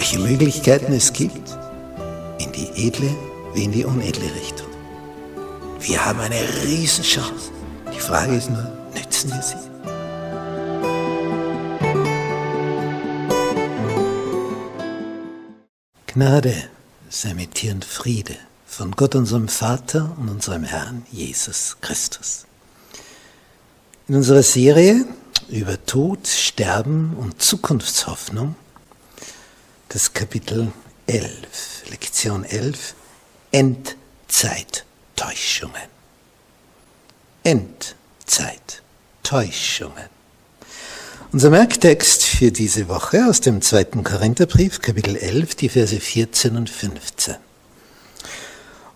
[0.00, 1.58] welche Möglichkeiten es gibt,
[2.38, 3.14] in die edle
[3.52, 4.66] wie in die unedle Richtung.
[5.78, 7.50] Wir haben eine Riesenchance.
[7.94, 9.56] Die Frage ist nur, nützen wir sie?
[16.06, 16.54] Gnade
[17.10, 18.36] sei mit dir und Friede
[18.66, 22.46] von Gott unserem Vater und unserem Herrn Jesus Christus.
[24.08, 25.04] In unserer Serie
[25.50, 28.54] über Tod, Sterben und Zukunftshoffnung,
[29.90, 30.72] das Kapitel
[31.06, 32.94] 11, Lektion 11,
[33.50, 35.90] Endzeittäuschungen.
[37.42, 40.08] Endzeittäuschungen.
[41.32, 46.70] Unser Merktext für diese Woche aus dem zweiten Korintherbrief, Kapitel 11, die Verse 14 und
[46.70, 47.34] 15.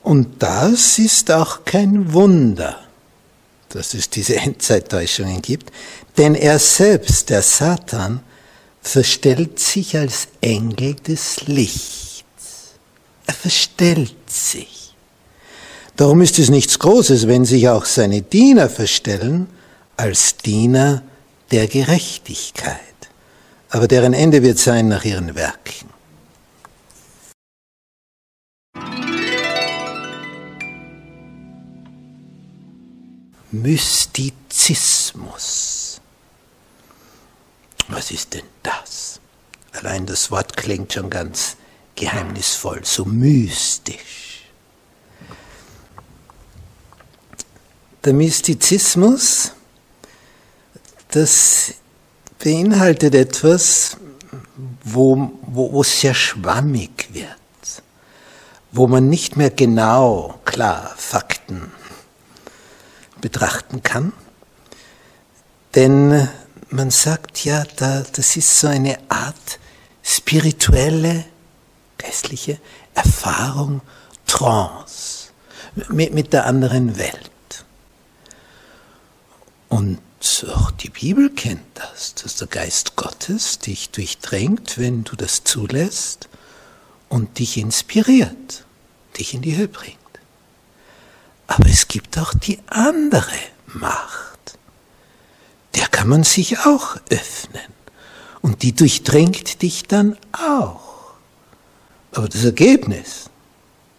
[0.02, 2.78] Und das ist auch kein Wunder,
[3.70, 5.72] dass es diese Endzeittäuschungen gibt,
[6.18, 8.20] denn er selbst, der Satan,
[8.84, 12.22] verstellt sich als Engel des Lichts.
[13.26, 14.94] Er verstellt sich.
[15.96, 19.48] Darum ist es nichts Großes, wenn sich auch seine Diener verstellen
[19.96, 21.02] als Diener
[21.50, 22.78] der Gerechtigkeit.
[23.70, 25.88] Aber deren Ende wird sein nach ihren Werken.
[33.50, 35.93] Mystizismus.
[37.94, 39.20] Was ist denn das?
[39.70, 41.56] Allein das Wort klingt schon ganz
[41.94, 44.50] geheimnisvoll, so mystisch.
[48.04, 49.52] Der Mystizismus,
[51.12, 51.74] das
[52.42, 53.96] beinhaltet etwas,
[54.82, 57.28] wo, wo, wo es sehr schwammig wird,
[58.72, 61.70] wo man nicht mehr genau, klar, Fakten
[63.20, 64.12] betrachten kann.
[65.76, 66.28] Denn
[66.74, 69.60] man sagt ja, da, das ist so eine Art
[70.02, 71.24] spirituelle,
[71.98, 72.58] geistliche
[72.94, 73.80] Erfahrung,
[74.26, 75.30] Trance
[75.88, 77.30] mit, mit der anderen Welt.
[79.68, 80.00] Und
[80.48, 86.28] auch die Bibel kennt das, dass der Geist Gottes dich durchdrängt, wenn du das zulässt
[87.08, 88.64] und dich inspiriert,
[89.16, 89.98] dich in die Höhe bringt.
[91.46, 93.30] Aber es gibt auch die andere
[93.66, 94.23] Macht.
[95.94, 97.72] Kann man sich auch öffnen.
[98.42, 101.14] Und die durchdringt dich dann auch.
[102.10, 103.30] Aber das Ergebnis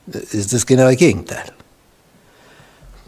[0.05, 1.53] ist das genaue Gegenteil.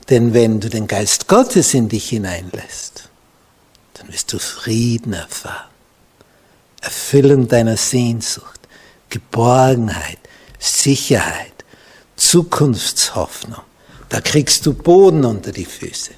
[0.09, 3.09] Denn wenn du den Geist Gottes in dich hineinlässt,
[3.95, 5.69] dann wirst du Frieden erfahren,
[6.79, 8.61] Erfüllung deiner Sehnsucht,
[9.09, 10.19] Geborgenheit,
[10.59, 11.65] Sicherheit,
[12.15, 13.63] Zukunftshoffnung.
[14.07, 16.11] Da kriegst du Boden unter die Füße.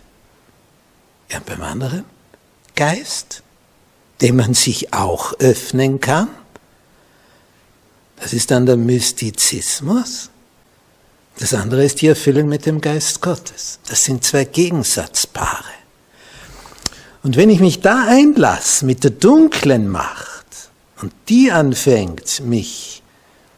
[1.31, 2.18] Ja, beim anderen
[2.79, 3.43] Geist,
[4.21, 6.29] dem man sich auch öffnen kann.
[8.15, 10.29] Das ist dann der Mystizismus.
[11.39, 13.79] Das andere ist die Erfüllung mit dem Geist Gottes.
[13.89, 15.73] Das sind zwei Gegensatzpaare.
[17.21, 20.45] Und wenn ich mich da einlasse mit der dunklen Macht
[21.01, 23.03] und die anfängt, mich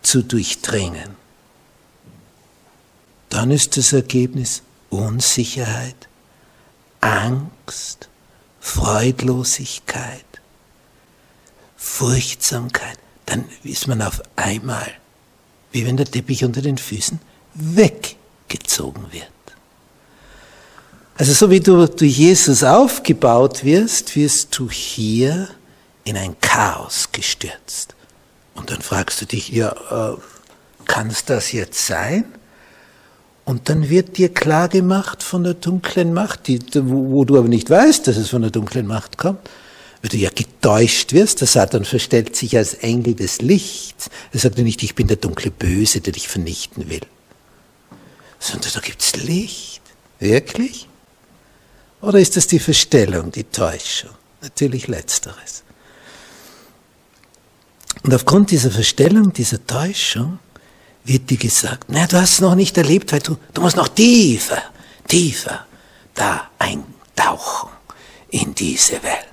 [0.02, 1.16] zu durchdringen,
[3.30, 6.08] dann ist das Ergebnis Unsicherheit,
[7.02, 7.50] Angst,
[8.74, 10.24] Freudlosigkeit,
[11.76, 12.98] Furchtsamkeit.
[13.26, 14.90] Dann ist man auf einmal,
[15.74, 17.20] wie wenn der Teppich unter den Füßen
[17.54, 19.28] weggezogen wird.
[21.18, 25.50] Also so wie du durch Jesus aufgebaut wirst, wirst du hier
[26.06, 27.94] in ein Chaos gestürzt.
[28.56, 30.18] Und dann fragst du dich, ja, äh,
[30.86, 32.24] kann es das jetzt sein?
[33.44, 37.48] Und dann wird dir klar gemacht von der dunklen Macht, die, wo, wo, du aber
[37.48, 39.40] nicht weißt, dass es von der dunklen Macht kommt,
[40.02, 41.42] weil du ja getäuscht wirst.
[41.42, 44.10] Der Satan verstellt sich als Engel des Lichts.
[44.32, 47.02] Er sagt ja nicht, ich bin der dunkle Böse, der dich vernichten will.
[48.40, 49.82] Sondern da gibt's Licht.
[50.20, 50.88] Wirklich?
[52.02, 54.12] Oder ist das die Verstellung, die Täuschung?
[54.42, 55.64] Natürlich letzteres.
[58.04, 60.40] Und aufgrund dieser Verstellung, dieser Täuschung,
[61.03, 63.88] wird dir gesagt, na, du hast es noch nicht erlebt, weil du, du musst noch
[63.88, 64.62] tiefer,
[65.07, 65.65] tiefer
[66.13, 67.69] da eintauchen
[68.30, 69.31] in diese Welt.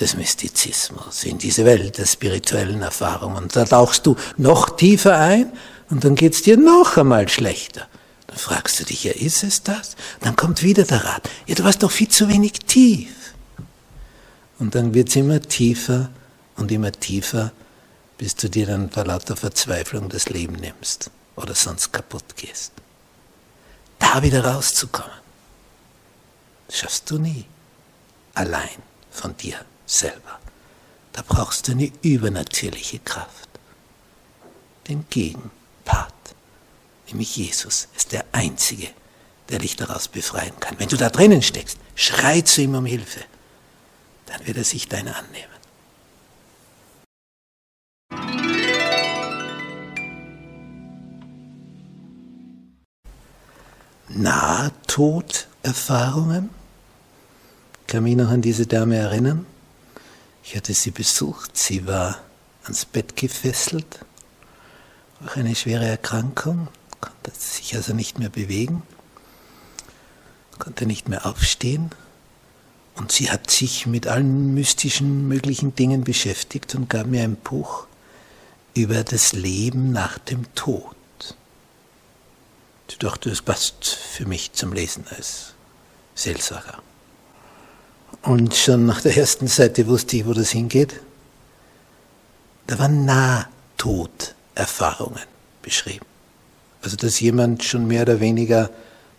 [0.00, 3.44] des Mystizismus, in diese Welt der spirituellen Erfahrungen.
[3.44, 5.52] Und da tauchst du noch tiefer ein
[5.90, 7.86] und dann geht's dir noch einmal schlechter.
[8.26, 9.96] Dann fragst du dich, ja, ist es das?
[10.20, 13.08] Dann kommt wieder der Rat, ja, du warst doch viel zu wenig tief.
[14.58, 16.10] Und dann wird's immer tiefer
[16.56, 17.52] und immer tiefer,
[18.18, 22.72] bis du dir dann vor lauter Verzweiflung das Leben nimmst oder sonst kaputt gehst.
[23.98, 25.10] Da wieder rauszukommen,
[26.68, 27.46] schaffst du nie.
[28.34, 30.38] Allein von dir selber.
[31.12, 33.48] Da brauchst du eine übernatürliche Kraft.
[34.86, 36.12] Den Gegenpart,
[37.08, 38.88] nämlich Jesus, ist der Einzige,
[39.48, 40.78] der dich daraus befreien kann.
[40.78, 43.24] Wenn du da drinnen steckst, schrei zu ihm um Hilfe,
[44.26, 45.57] dann wird er sich deiner annehmen.
[54.08, 56.50] Nahtoderfahrungen?
[57.86, 59.46] Kann mich noch an diese Dame erinnern?
[60.42, 62.18] Ich hatte sie besucht, sie war
[62.64, 64.00] ans Bett gefesselt,
[65.24, 66.66] auch eine schwere Erkrankung,
[67.00, 68.82] konnte sich also nicht mehr bewegen,
[70.58, 71.90] konnte nicht mehr aufstehen
[72.94, 77.86] und sie hat sich mit allen mystischen möglichen Dingen beschäftigt und gab mir ein Buch
[78.74, 80.97] über das Leben nach dem Tod.
[82.90, 85.52] Ich dachte, das passt für mich zum Lesen als
[86.14, 86.82] Seelsorger.
[88.22, 91.00] Und schon nach der ersten Seite wusste ich, wo das hingeht.
[92.66, 95.22] Da waren Nahtoderfahrungen
[95.62, 96.06] beschrieben.
[96.82, 98.70] Also, dass jemand schon mehr oder weniger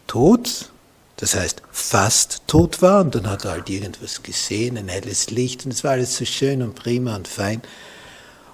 [0.08, 0.72] tot,
[1.18, 5.66] das heißt fast tot war, und dann hat er halt irgendwas gesehen, ein helles Licht,
[5.66, 7.62] und es war alles so schön und prima und fein,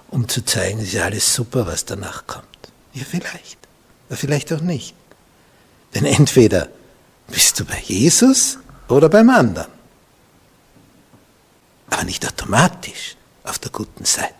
[0.08, 2.46] um zu zeigen, es ist ja alles super, was danach kommt.
[2.92, 3.58] Ja, vielleicht.
[4.08, 4.94] Aber vielleicht auch nicht.
[5.94, 6.68] Denn entweder
[7.28, 9.76] bist du bei Jesus oder beim anderen
[11.96, 14.34] aber nicht automatisch auf der guten Seite.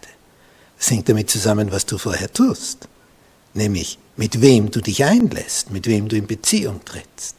[0.79, 2.89] Das hängt damit zusammen, was du vorher tust,
[3.55, 7.37] nämlich mit wem du dich einlässt, mit wem du in Beziehung trittst.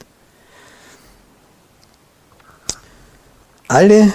[3.67, 4.13] Alle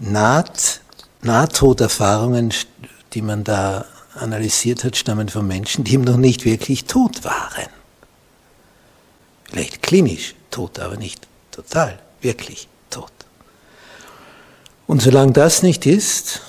[0.00, 0.80] Naht,
[1.22, 2.52] Nahtoderfahrungen,
[3.12, 7.68] die man da analysiert hat, stammen von Menschen, die eben noch nicht wirklich tot waren.
[9.54, 13.12] Vielleicht klinisch tot, aber nicht total, wirklich tot.
[14.88, 16.40] Und solange das nicht ist,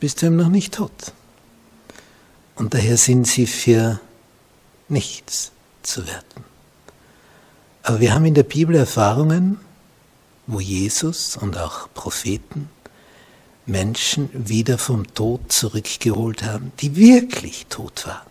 [0.00, 1.12] bist du eben noch nicht tot.
[2.56, 4.00] Und daher sind sie für
[4.88, 5.52] nichts
[5.84, 6.44] zu werten.
[7.84, 9.60] Aber wir haben in der Bibel Erfahrungen,
[10.48, 12.68] wo Jesus und auch Propheten
[13.64, 18.26] Menschen wieder vom Tod zurückgeholt haben, die wirklich tot waren.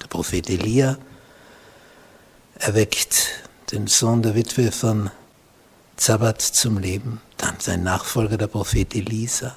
[0.00, 0.96] Der Prophet Elia
[2.54, 5.10] erweckt den Sohn der Witwe von
[5.96, 9.54] Zabbat zum Leben, dann sein Nachfolger, der Prophet Elisa,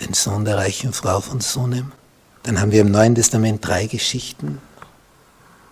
[0.00, 1.92] den Sohn der reichen Frau von Sunem.
[2.42, 4.60] Dann haben wir im Neuen Testament drei Geschichten.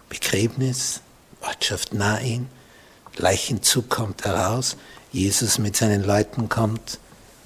[0.09, 1.01] Begräbnis,
[1.41, 2.49] Ortschaft Nain,
[3.17, 4.77] Leichenzug kommt heraus,
[5.13, 6.99] Jesus mit seinen Leuten kommt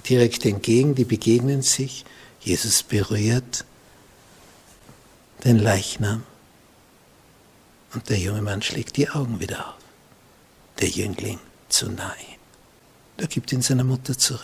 [0.09, 2.05] direkt entgegen, die begegnen sich,
[2.41, 3.65] Jesus berührt
[5.43, 6.23] den Leichnam
[7.95, 9.75] und der junge Mann schlägt die Augen wieder auf
[10.79, 12.35] der Jüngling zu nahe.
[13.17, 14.41] Er gibt ihn seiner Mutter zurück.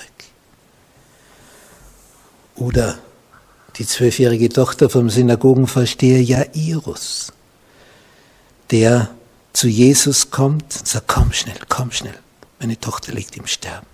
[2.55, 2.99] Oder
[3.75, 7.33] die zwölfjährige Tochter vom Synagogenvorsteher Jairus,
[8.69, 9.09] der
[9.53, 12.17] zu Jesus kommt und sagt, komm schnell, komm schnell,
[12.59, 13.87] meine Tochter liegt im Sterben.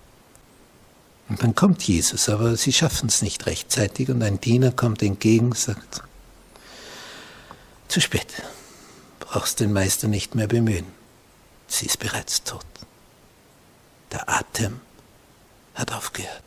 [1.30, 5.48] Und dann kommt Jesus, aber sie schaffen es nicht rechtzeitig und ein Diener kommt entgegen
[5.48, 6.04] und sagt,
[7.88, 8.28] zu spät,
[9.28, 10.98] brauchst den Meister nicht mehr bemühen
[11.68, 12.66] sie ist bereits tot.
[14.12, 14.80] Der Atem
[15.76, 16.44] hat aufgehört.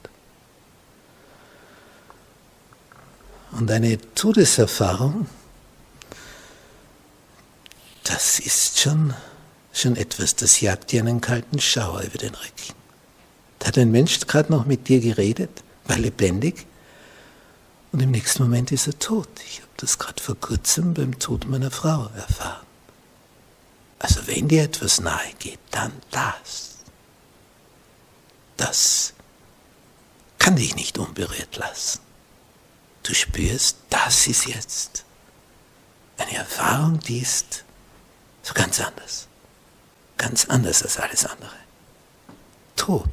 [3.52, 5.26] Und eine Todeserfahrung,
[8.04, 9.14] das ist schon,
[9.72, 12.74] schon etwas, das jagt dir einen kalten Schauer über den Rücken.
[13.58, 16.66] Da hat ein Mensch gerade noch mit dir geredet, war lebendig
[17.92, 19.28] und im nächsten Moment ist er tot.
[19.46, 22.69] Ich habe das gerade vor kurzem beim Tod meiner Frau erfahren.
[24.00, 26.78] Also wenn dir etwas nahe geht, dann das.
[28.56, 29.12] Das
[30.38, 32.00] kann dich nicht unberührt lassen.
[33.02, 35.04] Du spürst, das ist jetzt
[36.16, 37.64] eine Erfahrung, die ist
[38.42, 39.28] so ganz anders.
[40.16, 41.56] Ganz anders als alles andere.
[42.76, 43.10] Tod.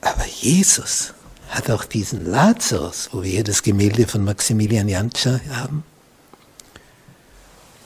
[0.00, 1.12] Aber Jesus
[1.50, 5.84] hat auch diesen Lazarus, wo wir hier das Gemälde von Maximilian Jantscher haben,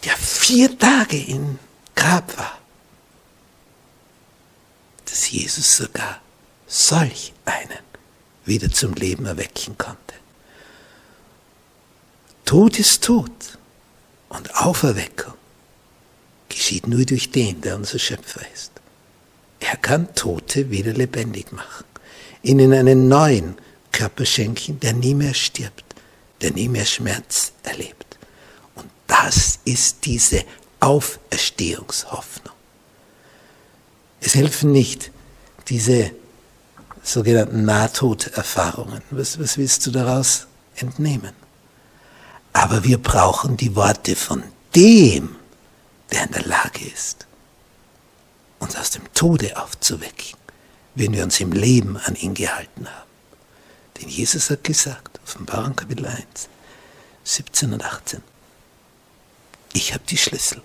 [0.05, 1.59] der vier Tage im
[1.95, 2.59] Grab war,
[5.05, 6.21] dass Jesus sogar
[6.67, 7.79] solch einen
[8.45, 10.15] wieder zum Leben erwecken konnte.
[12.45, 13.31] Tod ist Tod
[14.29, 15.35] und Auferweckung
[16.49, 18.73] geschieht nur durch den, der unser Schöpfer ist.
[19.61, 21.85] Er kann Tote wieder lebendig machen,
[22.43, 23.57] ihnen einen neuen
[23.93, 25.85] Körper schenken, der nie mehr stirbt,
[26.41, 27.98] der nie mehr Schmerz erlebt.
[29.09, 30.45] Das ist diese
[30.79, 32.55] Auferstehungshoffnung.
[34.21, 35.11] Es helfen nicht
[35.69, 36.13] diese
[37.03, 39.03] sogenannten Nahtoderfahrungen.
[39.11, 40.47] Was, was willst du daraus
[40.77, 41.33] entnehmen?
[42.53, 44.43] Aber wir brauchen die Worte von
[44.75, 45.37] dem,
[46.13, 47.27] der in der Lage ist,
[48.59, 50.39] uns aus dem Tode aufzuwecken,
[50.95, 53.09] wenn wir uns im Leben an ihn gehalten haben.
[54.01, 56.49] Denn Jesus hat gesagt, Offenbarung Kapitel 1,
[57.25, 58.23] 17 und 18,
[59.73, 60.63] ich habe die Schlüssel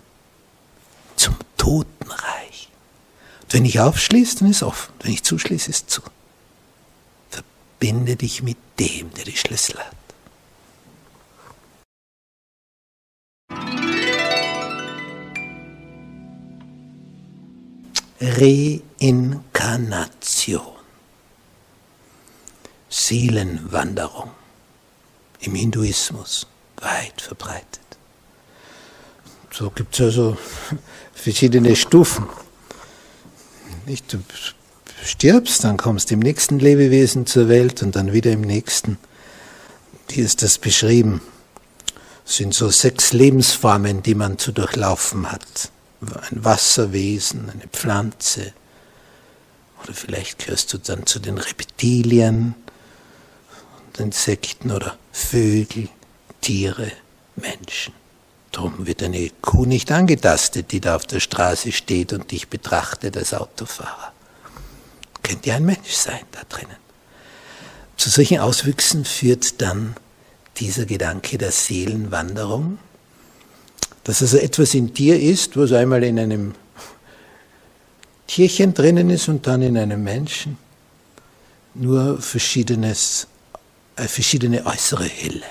[1.16, 2.70] zum Totenreich.
[3.44, 4.94] Und wenn ich aufschließe, dann ist offen.
[5.02, 6.02] Wenn ich zuschließe, ist zu.
[7.30, 9.96] Verbinde dich mit dem, der die Schlüssel hat.
[18.22, 20.74] Reinkarnation.
[22.90, 24.32] Seelenwanderung
[25.42, 27.83] im Hinduismus weit verbreitet.
[29.54, 30.38] So gibt es also
[31.14, 32.28] verschiedene Stufen.
[33.86, 34.20] Nicht, du
[35.04, 38.98] stirbst, dann kommst du im nächsten Lebewesen zur Welt und dann wieder im nächsten.
[40.10, 41.22] Hier ist das beschrieben.
[42.26, 45.72] Es sind so sechs Lebensformen, die man zu durchlaufen hat
[46.32, 48.54] ein Wasserwesen, eine Pflanze.
[49.84, 52.56] Oder vielleicht gehörst du dann zu den Reptilien,
[53.98, 55.88] Insekten oder Vögel,
[56.42, 56.92] Tiere,
[57.36, 57.94] Menschen.
[58.54, 63.18] Darum wird eine Kuh nicht angetastet, die da auf der Straße steht und dich betrachtet
[63.18, 64.14] als Autofahrer.
[65.24, 66.78] Könnte ja ein Mensch sein da drinnen.
[67.98, 69.96] Zu solchen Auswüchsen führt dann
[70.58, 72.78] dieser Gedanke der Seelenwanderung,
[74.04, 76.54] dass also etwas in dir ist, was einmal in einem
[78.28, 80.60] Tierchen drinnen ist und dann in einem Menschen,
[81.74, 83.28] nur verschiedenes,
[83.96, 85.46] äh, verschiedene äußere Hülle.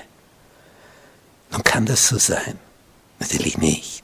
[1.51, 2.57] Nun kann das so sein?
[3.19, 4.03] Natürlich nicht.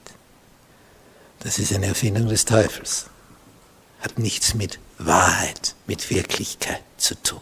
[1.40, 3.06] Das ist eine Erfindung des Teufels.
[4.00, 7.40] Hat nichts mit Wahrheit, mit Wirklichkeit zu tun.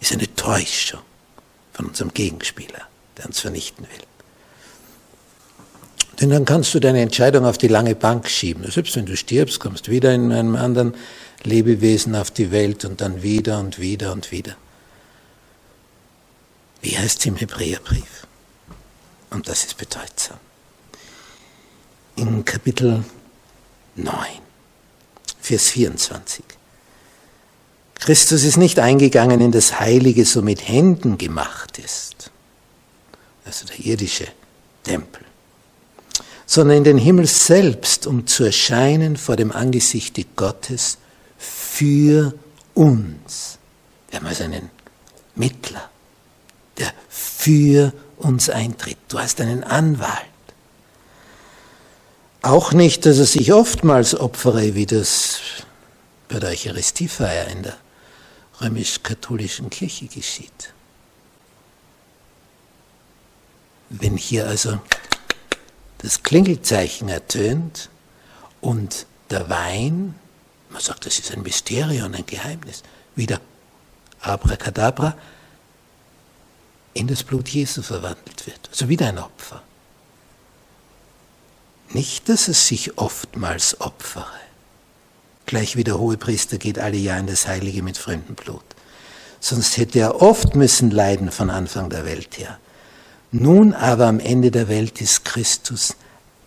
[0.00, 1.00] Ist eine Täuschung
[1.72, 2.82] von unserem Gegenspieler,
[3.16, 4.06] der uns vernichten will.
[6.20, 8.70] Denn dann kannst du deine Entscheidung auf die lange Bank schieben.
[8.70, 10.94] Selbst wenn du stirbst, kommst du wieder in einem anderen
[11.42, 14.56] Lebewesen auf die Welt und dann wieder und wieder und wieder.
[16.80, 18.23] Wie heißt es im Hebräerbrief?
[19.34, 20.38] Und das ist bedeutsam.
[22.16, 23.04] In Kapitel
[23.96, 24.16] 9,
[25.40, 26.44] Vers 24.
[27.96, 32.30] Christus ist nicht eingegangen in das Heilige, so mit Händen gemacht ist.
[33.44, 34.28] Also der irdische
[34.84, 35.24] Tempel
[36.46, 40.98] sondern in den Himmel selbst, um zu erscheinen vor dem Angesichte Gottes
[41.38, 42.34] für
[42.74, 43.58] uns.
[44.10, 44.70] Wir haben also einen
[45.34, 45.90] Mittler,
[46.78, 48.98] der für uns eintritt.
[49.08, 50.24] Du hast einen Anwalt.
[52.42, 55.40] Auch nicht, dass er sich oftmals opfere, wie das
[56.28, 57.76] bei der Eucharistiefeier in der
[58.60, 60.72] römisch-katholischen Kirche geschieht.
[63.88, 64.78] Wenn hier also
[65.98, 67.88] das Klingelzeichen ertönt
[68.60, 70.14] und der Wein,
[70.70, 72.82] man sagt, das ist ein Mysterium, ein Geheimnis,
[73.14, 73.40] wieder
[74.20, 75.16] abracadabra,
[76.94, 78.60] in das Blut Jesu verwandelt wird.
[78.70, 79.62] Also wieder ein Opfer.
[81.90, 84.26] Nicht, dass es sich oftmals opfere.
[85.46, 88.64] Gleich wie der Hohepriester geht alle Jahre in das Heilige mit fremdem Blut.
[89.40, 92.58] Sonst hätte er oft müssen leiden von Anfang der Welt her.
[93.30, 95.96] Nun aber am Ende der Welt ist Christus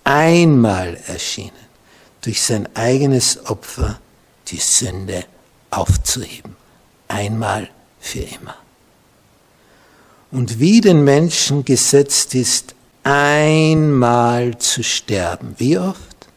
[0.04, 1.52] einmal erschienen,
[2.22, 4.00] durch sein eigenes Opfer
[4.48, 5.26] die Sünde
[5.70, 6.56] aufzuheben.
[7.08, 8.56] Einmal für immer.
[10.32, 15.56] Und wie den Menschen gesetzt ist, einmal zu sterben.
[15.58, 16.28] Wie oft?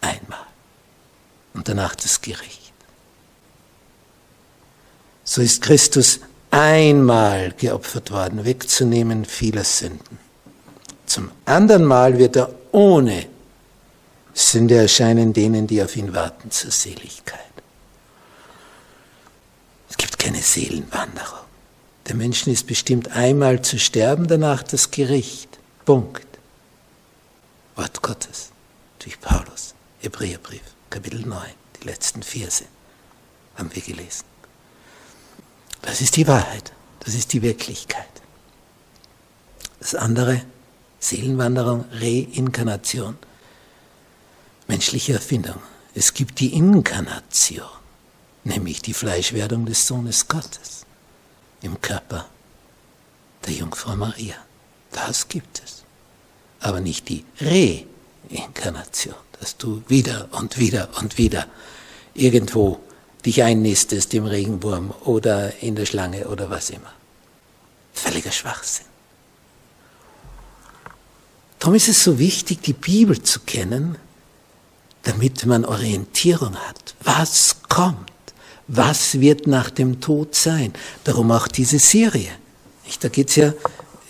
[0.00, 0.46] Einmal.
[1.54, 2.72] Und danach das Gericht.
[5.24, 10.18] So ist Christus einmal geopfert worden, wegzunehmen vieler Sünden.
[11.06, 13.26] Zum anderen Mal wird er ohne
[14.34, 17.40] Sünde erscheinen denen, die auf ihn warten zur Seligkeit.
[19.88, 21.45] Es gibt keine Seelenwanderung.
[22.08, 25.48] Der Menschen ist bestimmt einmal zu sterben, danach das Gericht.
[25.84, 26.26] Punkt.
[27.74, 28.50] Wort Gottes
[29.00, 31.42] durch Paulus, Hebräerbrief, Kapitel 9,
[31.80, 32.64] die letzten Verse.
[33.56, 34.24] haben wir gelesen.
[35.82, 38.04] Das ist die Wahrheit, das ist die Wirklichkeit.
[39.80, 40.42] Das andere,
[41.00, 43.18] Seelenwanderung, Reinkarnation,
[44.68, 45.60] menschliche Erfindung.
[45.94, 47.66] Es gibt die Inkarnation,
[48.44, 50.85] nämlich die Fleischwerdung des Sohnes Gottes
[51.66, 52.26] im Körper
[53.44, 54.36] der Jungfrau Maria.
[54.92, 55.82] Das gibt es.
[56.60, 61.46] Aber nicht die Reinkarnation, dass du wieder und wieder und wieder
[62.14, 62.80] irgendwo
[63.24, 66.92] dich einnistest im Regenwurm oder in der Schlange oder was immer.
[67.92, 68.86] Völliger Schwachsinn.
[71.58, 73.98] Darum ist es so wichtig, die Bibel zu kennen,
[75.02, 76.94] damit man Orientierung hat.
[77.02, 78.10] Was kommt?
[78.68, 80.72] Was wird nach dem Tod sein?
[81.04, 82.30] Darum auch diese Serie.
[83.00, 83.52] Da geht es ja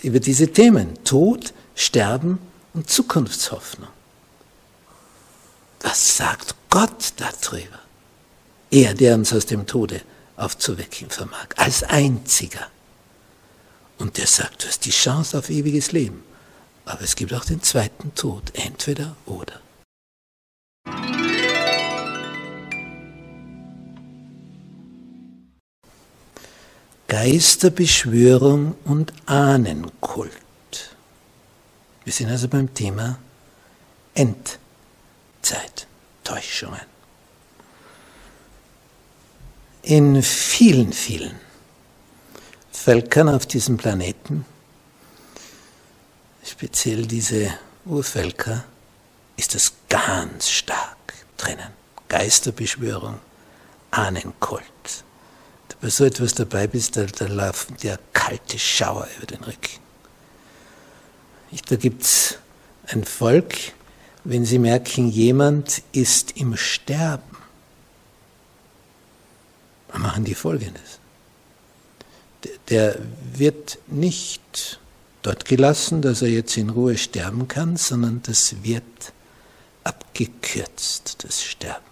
[0.03, 1.03] über diese Themen.
[1.03, 2.39] Tod, Sterben
[2.73, 3.89] und Zukunftshoffnung.
[5.81, 7.79] Was sagt Gott darüber?
[8.71, 10.01] Er, der uns aus dem Tode
[10.35, 12.67] aufzuwecken vermag, als einziger.
[13.97, 16.23] Und der sagt, du hast die Chance auf ewiges Leben.
[16.85, 19.59] Aber es gibt auch den zweiten Tod, entweder oder.
[27.19, 30.31] Geisterbeschwörung und Ahnenkult.
[32.03, 33.17] Wir sind also beim Thema
[34.13, 35.87] Endzeit,
[36.23, 36.85] Täuschungen.
[39.81, 41.39] In vielen, vielen
[42.71, 44.45] Völkern auf diesem Planeten,
[46.45, 47.51] speziell diese
[47.85, 48.63] Urvölker,
[49.37, 51.71] ist das ganz stark drinnen.
[52.09, 53.17] Geisterbeschwörung,
[53.89, 55.03] Ahnenkult
[55.81, 59.79] bei so etwas dabei bist, da, da laufen dir kalte Schauer über den Rücken.
[61.69, 62.37] Da gibt es
[62.87, 63.55] ein Volk,
[64.23, 67.37] wenn sie merken, jemand ist im Sterben,
[69.87, 70.99] dann machen die Folgendes.
[72.69, 72.97] Der
[73.33, 74.79] wird nicht
[75.21, 78.83] dort gelassen, dass er jetzt in Ruhe sterben kann, sondern das wird
[79.83, 81.85] abgekürzt, das Sterben.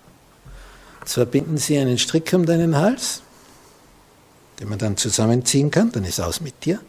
[1.06, 3.22] Zwar binden sie einen Strick um deinen Hals,
[4.60, 6.80] den man dann zusammenziehen kann, dann ist aus mit dir.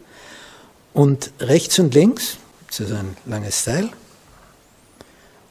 [0.93, 3.89] Und rechts und links, das ist ein langes Seil,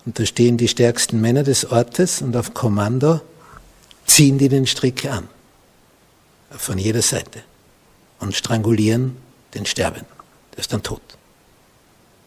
[0.05, 3.21] und da stehen die stärksten Männer des Ortes und auf Kommando
[4.07, 5.29] ziehen die den Strick an,
[6.51, 7.43] von jeder Seite,
[8.21, 9.17] und strangulieren
[9.55, 10.07] den Sterbenden.
[10.53, 11.03] Der ist dann tot.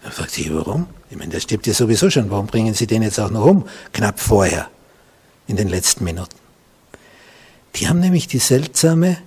[0.03, 0.87] Dann fragt sich, warum?
[1.09, 3.67] Ich meine, der stirbt ja sowieso schon, warum bringen Sie den jetzt auch noch um?
[3.93, 4.69] Knapp vorher,
[5.47, 6.35] in den letzten Minuten.
[7.75, 9.17] Die haben nämlich die seltsame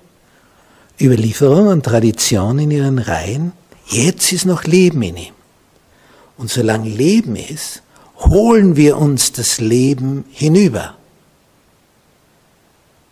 [1.02, 3.52] Überlieferung und Tradition in ihren Reihen,
[3.86, 5.34] jetzt ist noch Leben in ihm.
[6.36, 7.82] Und solange Leben ist,
[8.18, 10.96] holen wir uns das Leben hinüber.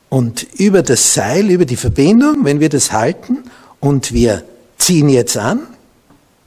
[0.09, 3.45] Und über das Seil, über die Verbindung, wenn wir das halten
[3.79, 4.45] und wir
[4.79, 5.61] ziehen jetzt an,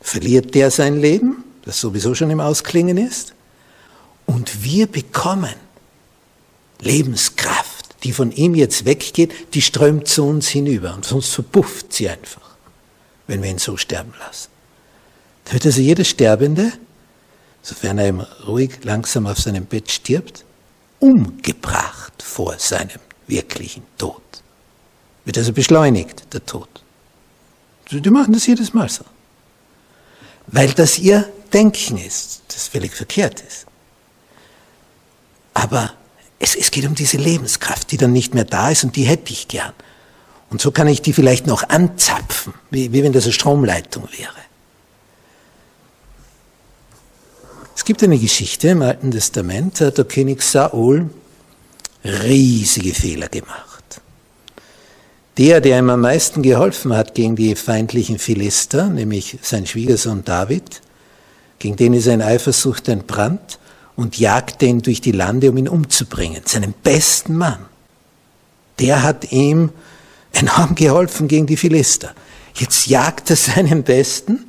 [0.02, 3.34] verliert der sein Leben, das sowieso schon im Ausklingen ist,
[4.26, 5.54] und wir bekommen
[6.80, 7.63] Lebenskraft
[8.04, 12.56] die von ihm jetzt weggeht, die strömt zu uns hinüber und sonst verpufft sie einfach,
[13.28, 14.50] wenn wir ihn so sterben lassen.
[15.46, 16.72] Da wird also jeder Sterbende,
[17.62, 20.46] sofern er ihm ruhig langsam auf seinem Bett stirbt,
[21.00, 24.22] umgebracht vor seinem wirklichen Tod.
[25.26, 26.68] Wird also beschleunigt, der Tod.
[27.92, 29.06] Die machen das jedes Mal so.
[30.48, 33.66] Weil das ihr Denken ist, das völlig verkehrt ist.
[35.54, 35.94] Aber
[36.44, 39.32] es, es geht um diese Lebenskraft, die dann nicht mehr da ist und die hätte
[39.32, 39.74] ich gern.
[40.50, 44.34] Und so kann ich die vielleicht noch anzapfen, wie, wie wenn das eine Stromleitung wäre.
[47.76, 51.10] Es gibt eine Geschichte im Alten Testament, da hat der König Saul
[52.04, 54.02] riesige Fehler gemacht.
[55.38, 60.82] Der, der ihm am meisten geholfen hat gegen die feindlichen Philister, nämlich sein Schwiegersohn David,
[61.58, 63.58] gegen den ist ein Eifersucht entbrannt,
[63.96, 67.66] und jagte ihn durch die Lande, um ihn umzubringen, seinen besten Mann.
[68.80, 69.70] Der hat ihm
[70.32, 72.14] enorm geholfen gegen die Philister.
[72.56, 74.46] Jetzt jagt er seinen Besten,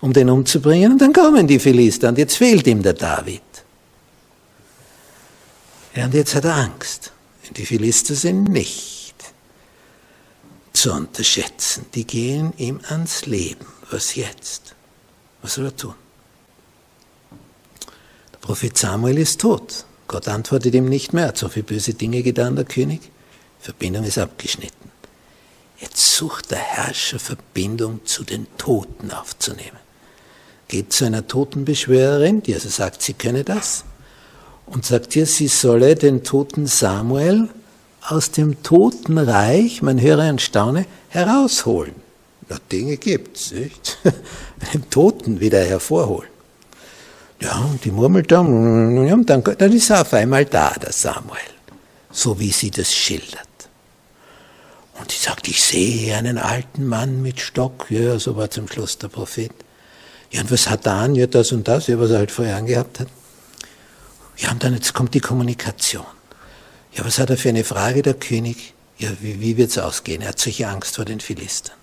[0.00, 3.42] um den umzubringen, und dann kommen die Philister und jetzt fehlt ihm der David.
[5.94, 7.12] Ja, und jetzt hat er Angst.
[7.56, 9.14] Die Philister sind nicht
[10.72, 11.86] zu unterschätzen.
[11.94, 13.66] Die gehen ihm ans Leben.
[13.90, 14.74] Was jetzt?
[15.42, 15.94] Was soll er tun?
[18.42, 19.86] Prophet Samuel ist tot.
[20.08, 23.00] Gott antwortet ihm nicht mehr, hat so viele böse Dinge getan, der König.
[23.60, 24.90] Verbindung ist abgeschnitten.
[25.78, 29.78] Jetzt sucht der Herrscher Verbindung zu den Toten aufzunehmen.
[30.66, 33.84] Geht zu einer Totenbeschwörerin, die also sagt, sie könne das,
[34.66, 37.48] und sagt ihr, sie solle den toten Samuel
[38.00, 41.94] aus dem Totenreich, man höre und staune, herausholen.
[42.48, 43.98] Na, Dinge gibt's, nicht?
[44.72, 46.31] Den Toten wieder hervorholen.
[47.42, 51.40] Ja, und die murmelt dann, ja, dann, dann ist er auf einmal da, der Samuel,
[52.12, 53.48] so wie sie das schildert.
[54.94, 57.90] Und sie sagt, ich sehe einen alten Mann mit Stock.
[57.90, 59.50] Ja, so war zum Schluss der Prophet.
[60.30, 61.16] Ja, und was hat er an?
[61.16, 63.08] Ja, das und das, ja, was er halt vorher angehabt hat.
[64.36, 66.06] Ja, und dann jetzt kommt die Kommunikation.
[66.92, 68.74] Ja, was hat er für eine Frage, der König?
[68.98, 70.22] Ja, wie, wie wird's ausgehen?
[70.22, 71.76] Er hat solche Angst vor den Philistern.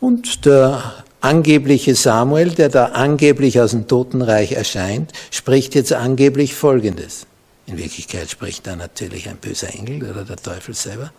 [0.00, 7.26] Und der angebliche Samuel, der da angeblich aus dem Totenreich erscheint, spricht jetzt angeblich Folgendes.
[7.66, 11.12] In Wirklichkeit spricht da natürlich ein böser Engel oder der Teufel selber.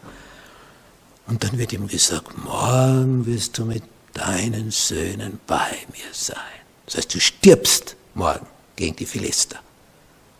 [1.27, 3.83] Und dann wird ihm gesagt, morgen wirst du mit
[4.13, 6.37] deinen Söhnen bei mir sein.
[6.85, 9.59] Das heißt, du stirbst morgen gegen die Philister.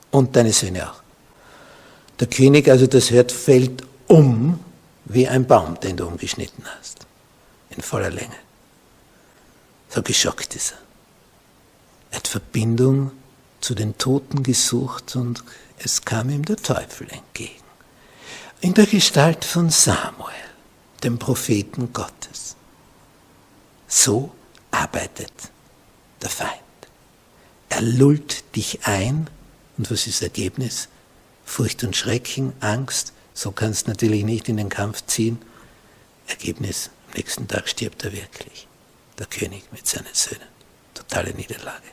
[0.09, 1.03] Und deine Söhne auch.
[2.19, 4.59] Der König, also das hört, fällt um
[5.05, 7.05] wie ein Baum, den du umgeschnitten hast.
[7.69, 8.35] In voller Länge.
[9.89, 10.77] So geschockt ist er.
[12.11, 13.11] Er hat Verbindung
[13.59, 15.43] zu den Toten gesucht und
[15.79, 17.63] es kam ihm der Teufel entgegen.
[18.61, 20.33] In der Gestalt von Samuel,
[21.03, 22.55] dem Propheten Gottes.
[23.87, 24.33] So
[24.71, 25.33] arbeitet
[26.21, 26.51] der Feind.
[27.69, 29.29] Er lullt dich ein
[29.77, 30.89] und was ist das Ergebnis?
[31.45, 35.41] Furcht und Schrecken, Angst, so kannst du natürlich nicht in den Kampf ziehen.
[36.27, 38.68] Ergebnis, am nächsten Tag stirbt er wirklich
[39.19, 40.47] der König mit seinen Söhnen.
[40.93, 41.83] Totale Niederlage.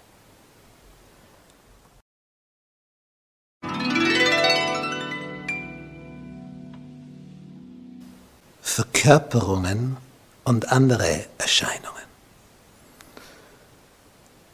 [8.63, 9.97] Verkörperungen
[10.45, 11.97] und andere Erscheinungen.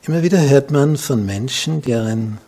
[0.03, 2.39] Immer wieder hört man von Menschen, deren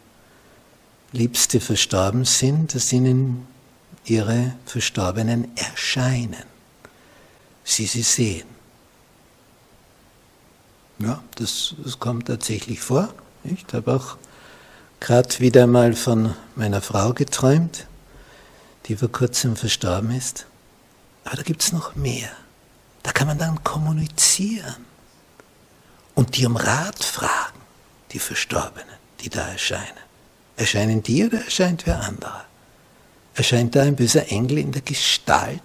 [1.12, 3.46] Liebste verstorben sind, dass ihnen
[4.04, 6.44] ihre Verstorbenen erscheinen.
[7.64, 8.53] Sie sie sehen.
[10.98, 13.12] Ja, das, das kommt tatsächlich vor.
[13.42, 14.16] Ich habe auch
[15.00, 17.86] gerade wieder mal von meiner Frau geträumt,
[18.86, 20.46] die vor kurzem verstorben ist.
[21.24, 22.30] Aber da gibt es noch mehr.
[23.02, 24.84] Da kann man dann kommunizieren
[26.14, 27.60] und die um Rat fragen,
[28.12, 30.04] die Verstorbenen, die da erscheinen.
[30.56, 32.44] Erscheinen die oder erscheint wer anderer?
[33.34, 35.60] Erscheint da ein böser Engel in der Gestalt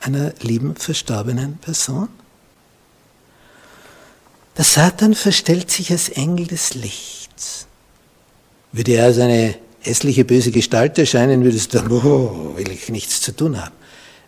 [0.00, 2.08] einer lieben verstorbenen Person?
[4.60, 7.66] Der Satan verstellt sich als Engel des Lichts.
[8.72, 13.34] Würde er als eine hässliche, böse Gestalt erscheinen, würdest du oh, will ich nichts zu
[13.34, 13.74] tun haben.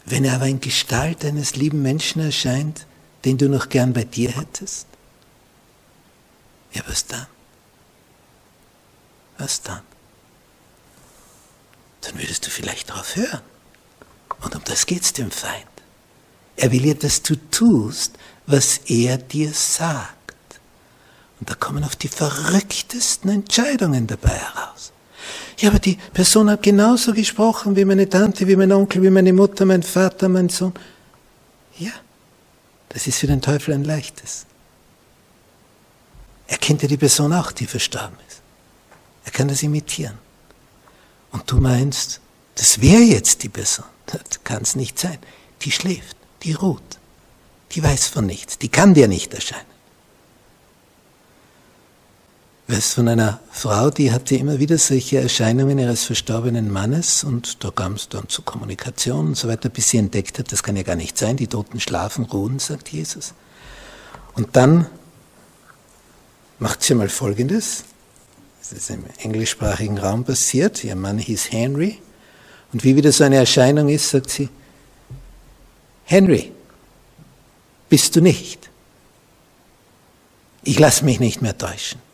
[0.07, 2.87] Wenn er aber in Gestalt eines lieben Menschen erscheint,
[3.27, 4.87] den du noch gern bei dir hättest,
[6.73, 7.27] ja, was dann?
[9.37, 9.83] Was dann?
[12.01, 13.43] Dann würdest du vielleicht darauf hören.
[14.41, 15.67] Und um das geht's dem Feind.
[16.57, 18.13] Er will ja, dass du tust,
[18.47, 20.22] was er dir sagt.
[21.43, 24.93] Und da kommen auf die verrücktesten Entscheidungen dabei heraus.
[25.59, 29.33] Ja, aber die Person hat genauso gesprochen wie meine Tante, wie mein Onkel, wie meine
[29.33, 30.73] Mutter, mein Vater, mein Sohn.
[31.81, 31.91] Ja,
[32.91, 34.47] das ist für den Teufel ein leichtes.
[36.47, 38.41] Er kennt ja die Person auch, die verstorben ist.
[39.25, 40.19] Er kann das imitieren.
[41.33, 42.21] Und du meinst,
[42.55, 43.87] das wäre jetzt die Person.
[44.07, 45.19] Das kann es nicht sein.
[45.63, 47.01] Die schläft, die ruht,
[47.73, 49.72] die weiß von nichts, die kann dir nicht erscheinen
[52.73, 57.71] weiß von einer Frau, die hatte immer wieder solche Erscheinungen ihres verstorbenen Mannes und da
[57.71, 60.83] kam es dann zur Kommunikation und so weiter, bis sie entdeckt hat, das kann ja
[60.83, 63.35] gar nicht sein, die Toten schlafen, ruhen, sagt Jesus.
[64.35, 64.87] Und dann
[66.59, 67.85] macht sie mal Folgendes,
[68.61, 71.99] das ist im englischsprachigen Raum passiert, ihr Mann hieß Henry
[72.73, 74.49] und wie wieder so eine Erscheinung ist, sagt sie,
[76.05, 76.53] Henry,
[77.91, 78.71] bist du nicht?
[80.65, 82.12] Ich lasse mich nicht mehr täuschen.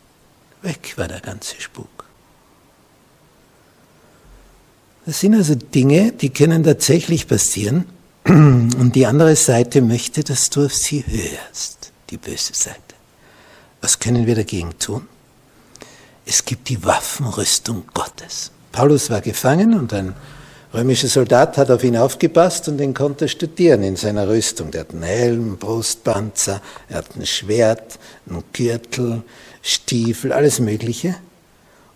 [0.61, 1.87] Weg war der ganze Spuk.
[5.05, 7.85] Das sind also Dinge, die können tatsächlich passieren.
[8.25, 12.79] Und die andere Seite möchte, dass du auf sie hörst, die böse Seite.
[13.81, 15.07] Was können wir dagegen tun?
[16.25, 18.51] Es gibt die Waffenrüstung Gottes.
[18.71, 20.13] Paulus war gefangen und ein
[20.73, 24.69] römischer Soldat hat auf ihn aufgepasst und den konnte er studieren in seiner Rüstung.
[24.69, 27.97] Der hat einen Helm, Brustpanzer, er hat ein Schwert,
[28.29, 29.23] einen Gürtel,
[29.61, 31.15] Stiefel, alles Mögliche.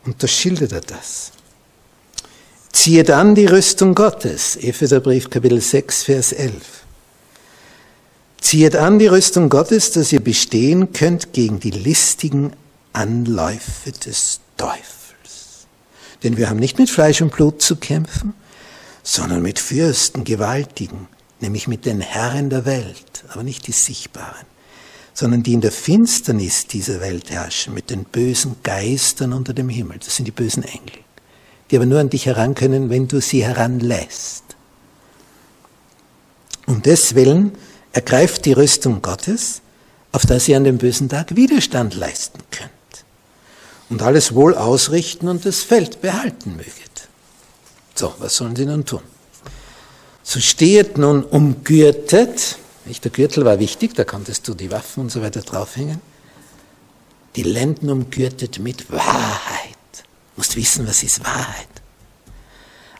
[0.05, 1.31] Und da schildert er das.
[2.71, 6.53] Ziehet an die Rüstung Gottes, Epheserbrief Kapitel 6, Vers 11.
[8.41, 12.51] Ziehet an die Rüstung Gottes, dass ihr bestehen könnt gegen die listigen
[12.91, 15.67] Anläufe des Teufels.
[16.23, 18.33] Denn wir haben nicht mit Fleisch und Blut zu kämpfen,
[19.01, 21.07] sondern mit Fürsten, Gewaltigen,
[21.39, 24.45] nämlich mit den Herren der Welt, aber nicht die sichtbaren,
[25.13, 29.99] sondern die in der Finsternis dieser Welt herrschen, mit den bösen Geistern unter dem Himmel.
[29.99, 30.99] Das sind die bösen Engel,
[31.69, 34.43] die aber nur an dich heran können, wenn du sie heranlässt.
[36.65, 37.51] Um deswillen
[37.91, 39.61] ergreift die Rüstung Gottes,
[40.11, 42.71] auf dass ihr an dem bösen Tag Widerstand leisten könnt
[43.89, 47.09] und alles wohl ausrichten und das Feld behalten möget.
[47.95, 49.01] So, was sollen sie nun tun?
[50.23, 55.21] So stehet nun umgürtet, der Gürtel war wichtig, da konntest du die Waffen und so
[55.21, 56.01] weiter draufhängen,
[57.35, 59.77] die Lenden umgürtet mit Wahrheit.
[59.93, 61.67] Du musst wissen, was ist Wahrheit.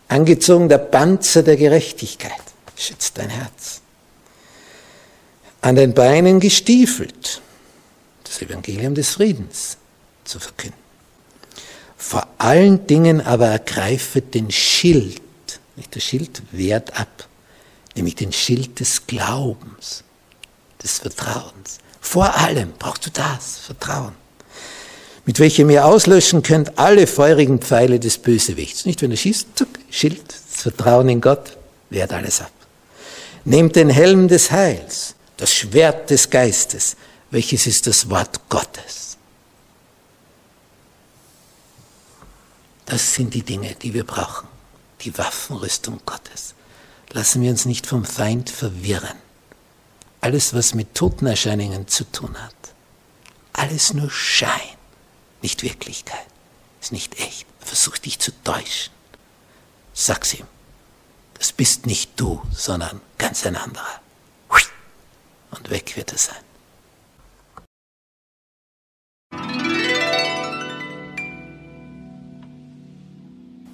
[0.08, 2.32] Angezogen der Panzer der Gerechtigkeit,
[2.76, 3.82] schützt dein Herz.
[5.62, 7.42] An den Beinen gestiefelt,
[8.24, 9.78] das Evangelium des Friedens
[10.24, 10.78] zu verkünden.
[11.98, 15.22] Vor allen Dingen aber ergreifet den Schild,
[15.76, 17.28] nicht der Schild wehrt ab,
[17.96, 20.04] nämlich den Schild des Glaubens,
[20.82, 21.80] des Vertrauens.
[22.02, 24.14] Vor allem brauchst du das, Vertrauen,
[25.26, 28.86] mit welchem ihr auslöschen könnt alle feurigen Pfeile des Bösewichts.
[28.86, 31.58] Nicht, wenn er schießt, zuck, Schild, das Vertrauen in Gott,
[31.90, 32.52] wehrt alles ab.
[33.46, 36.98] Nehmt den Helm des Heils, das Schwert des Geistes,
[37.32, 39.18] welches ist das Wort Gottes.
[42.86, 44.48] Das sind die Dinge, die wir brauchen,
[45.02, 46.54] die Waffenrüstung Gottes.
[47.14, 49.18] Lassen wir uns nicht vom Feind verwirren.
[50.20, 52.56] Alles, was mit Totenerscheinungen zu tun hat,
[53.54, 54.50] alles nur Schein,
[55.44, 56.26] nicht Wirklichkeit,
[56.82, 57.46] ist nicht echt.
[57.60, 58.92] Er versucht dich zu täuschen.
[59.94, 60.48] Sag's ihm.
[61.36, 64.02] Das bist nicht du, sondern ganz ein anderer.
[65.52, 66.36] Und weg wird er sein.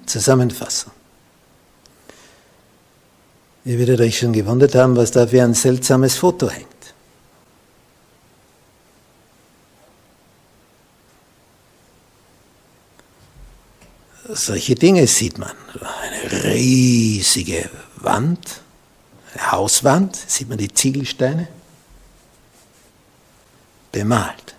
[0.04, 0.92] Zusammenfassung.
[3.64, 6.66] Ihr werdet euch schon gewundert haben, was da für ein seltsames Foto hängt.
[14.28, 15.52] Solche Dinge sieht man.
[15.74, 18.60] Eine riesige Wand,
[19.34, 21.48] eine Hauswand, sieht man die Ziegelsteine,
[23.92, 24.54] bemalt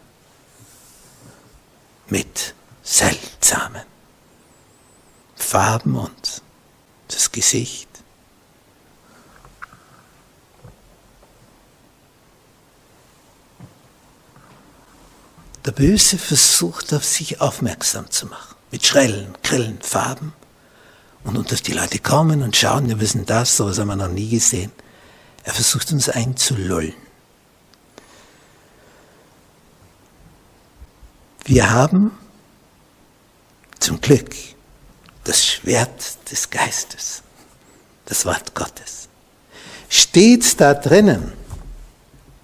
[2.07, 3.83] mit seltsamen
[5.35, 6.41] Farben und
[7.07, 7.90] das Gesicht.
[15.65, 20.33] Der Böse versucht auf sich aufmerksam zu machen, mit schrellen, grillen Farben.
[21.23, 24.07] Und, und dass die Leute kommen und schauen, wir wissen das, sowas haben wir noch
[24.07, 24.71] nie gesehen.
[25.43, 26.93] Er versucht uns einzulullen.
[31.45, 32.11] Wir haben
[33.79, 34.33] zum Glück
[35.23, 37.21] das Schwert des Geistes,
[38.05, 39.09] das Wort Gottes.
[39.89, 41.33] Steht da drinnen,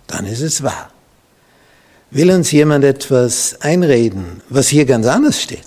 [0.05, 0.91] dann ist es wahr.
[2.09, 5.65] Will uns jemand etwas einreden, was hier ganz anders steht,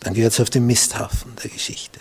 [0.00, 2.00] dann gehört es auf den Misthaufen der Geschichte.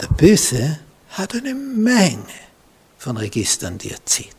[0.00, 0.78] Der Böse
[1.10, 2.24] hat eine Menge
[2.98, 4.34] von Registern, die er zieht.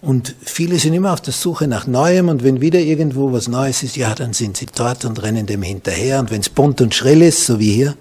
[0.00, 3.82] Und viele sind immer auf der Suche nach Neuem und wenn wieder irgendwo was Neues
[3.82, 6.20] ist, ja, dann sind sie dort und rennen dem hinterher.
[6.20, 7.96] Und wenn es bunt und schrill ist, so wie hier,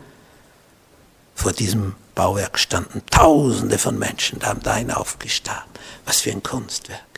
[1.35, 5.67] vor diesem Bauwerk standen Tausende von Menschen, da haben da hinaufgestarrt.
[6.05, 7.08] Was für ein Kunstwerk.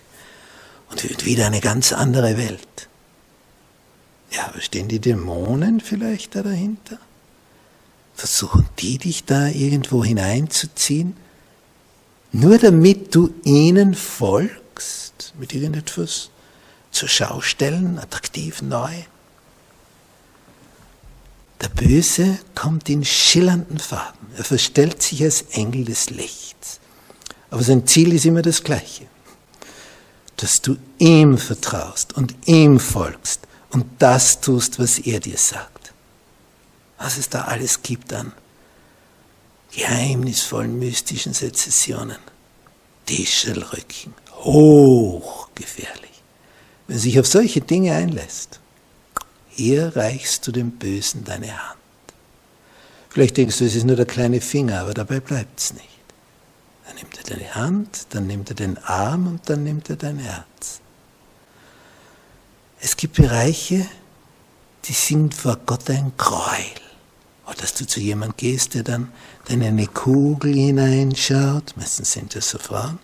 [0.92, 2.90] Und wieder eine ganz andere Welt.
[4.32, 6.98] Ja, aber stehen die Dämonen vielleicht da dahinter?
[8.14, 11.16] Versuchen die dich da irgendwo hineinzuziehen?
[12.32, 14.62] Nur damit du ihnen folgst?
[15.38, 16.30] mit irgendetwas
[16.92, 18.92] zur Schau stellen, attraktiv, neu.
[21.62, 24.28] Der Böse kommt in schillernden Farben.
[24.36, 26.80] Er verstellt sich als Engel des Lichts.
[27.50, 29.06] Aber sein Ziel ist immer das gleiche.
[30.42, 35.94] Dass du ihm vertraust und ihm folgst und das tust, was er dir sagt.
[36.98, 38.34] Was es da alles gibt an
[39.72, 42.18] geheimnisvollen, mystischen Sezessionen.
[43.06, 46.24] Tischelrücken, hochgefährlich.
[46.88, 48.60] Wenn sich auf solche Dinge einlässt,
[49.50, 51.80] hier reichst du dem Bösen deine Hand.
[53.10, 55.88] Vielleicht denkst du, es ist nur der kleine Finger, aber dabei bleibt es nicht.
[56.92, 60.20] Dann nimmt er deine Hand, dann nimmt er den Arm und dann nimmt er dein
[60.20, 60.82] Herz.
[62.82, 63.86] Es gibt Bereiche,
[64.84, 66.82] die sind vor Gott ein Gräuel.
[67.46, 69.10] Oder dass du zu jemandem gehst, der dann
[69.48, 73.00] in eine Kugel hineinschaut, meistens sind das so Frauen,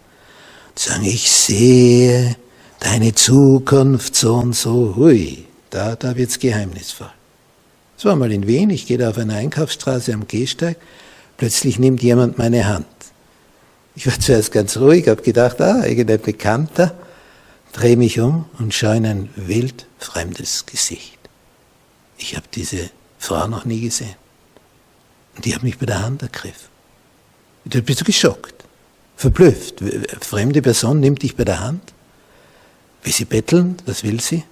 [0.75, 2.35] sagen, ich sehe
[2.79, 7.11] deine Zukunft so und so, hui, da, da wird's geheimnisvoll.
[7.95, 10.77] Das war mal in Wien, ich gehe da auf einer Einkaufsstraße am Gehsteig
[11.37, 12.87] Plötzlich nimmt jemand meine Hand.
[13.97, 16.95] Ich war zuerst ganz ruhig, habe gedacht, ah, irgendein Bekannter,
[17.73, 21.17] drehe mich um und schaue in ein wild fremdes Gesicht.
[22.19, 24.13] Ich habe diese Frau noch nie gesehen.
[25.35, 26.67] Und die hat mich bei der Hand ergriffen.
[27.65, 28.65] Da bist du geschockt,
[29.15, 29.81] verblüfft.
[29.81, 31.81] Eine fremde Person nimmt dich bei der Hand.
[33.01, 33.77] Will sie betteln?
[33.87, 34.43] Was will sie?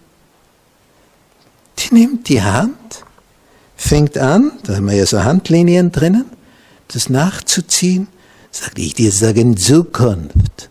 [1.77, 3.03] Die nimmt die Hand,
[3.77, 6.25] fängt an, da haben wir ja so Handlinien drinnen,
[6.88, 8.08] das nachzuziehen
[8.56, 10.70] sagte ich dir sagen Zukunft.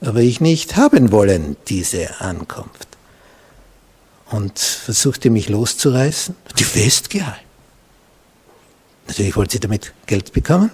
[0.00, 2.88] Aber ich nicht haben wollen, diese Ankunft.
[4.26, 7.40] Und versuchte mich loszureißen, die festgehalten.
[9.06, 10.70] Natürlich wollte sie damit Geld bekommen,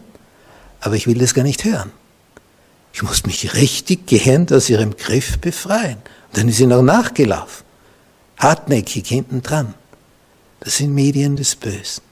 [0.80, 1.92] aber ich will das gar nicht hören.
[2.94, 5.98] Ich muss mich richtig gehend aus ihrem Griff befreien.
[6.28, 7.64] Und dann ist sie noch nachgelaufen.
[8.38, 9.74] Hartnäckig hinten dran.
[10.60, 12.02] Das sind Medien des Bösen.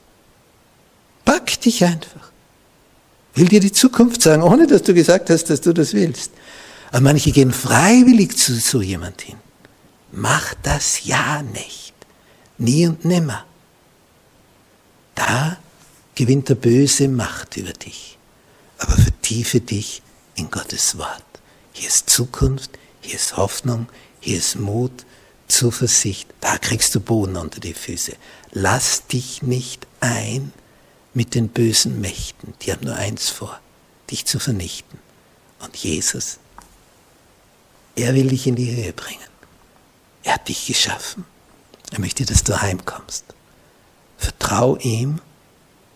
[1.25, 2.30] Pack dich einfach
[3.33, 6.31] will dir die Zukunft sagen, ohne dass du gesagt hast, dass du das willst.
[6.91, 9.37] Aber manche gehen freiwillig zu so jemand hin.
[10.11, 11.93] Mach das ja nicht.
[12.57, 13.45] Nie und nimmer.
[15.15, 15.57] Da
[16.15, 18.17] gewinnt der Böse Macht über dich.
[18.77, 20.01] Aber vertiefe dich
[20.35, 21.23] in Gottes Wort.
[21.71, 23.87] Hier ist Zukunft, hier ist Hoffnung,
[24.19, 25.05] hier ist Mut,
[25.47, 26.27] Zuversicht.
[26.41, 28.13] Da kriegst du Boden unter die Füße.
[28.51, 30.51] Lass dich nicht ein
[31.13, 32.53] mit den bösen Mächten.
[32.61, 33.59] Die haben nur eins vor,
[34.09, 34.99] dich zu vernichten.
[35.59, 36.39] Und Jesus,
[37.95, 39.19] er will dich in die Höhe bringen.
[40.23, 41.25] Er hat dich geschaffen.
[41.91, 43.25] Er möchte, dass du heimkommst.
[44.17, 45.19] Vertrau ihm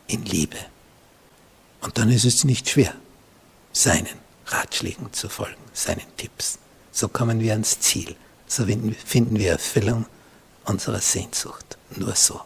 [0.08, 0.58] in Liebe.
[1.82, 2.93] Und dann ist es nicht schwer,
[3.71, 6.58] seinen Ratschlägen zu folgen, seinen Tipps.
[6.91, 8.15] So kommen wir ans Ziel.
[8.47, 10.06] So finden wir Erfüllung
[10.65, 11.78] unserer Sehnsucht.
[11.95, 12.41] Nur so.